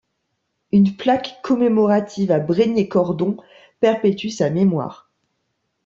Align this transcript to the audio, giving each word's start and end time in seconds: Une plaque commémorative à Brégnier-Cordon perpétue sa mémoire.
Une 0.71 0.95
plaque 0.97 1.37
commémorative 1.43 2.31
à 2.31 2.39
Brégnier-Cordon 2.39 3.37
perpétue 3.81 4.29
sa 4.31 4.49
mémoire. 4.49 5.11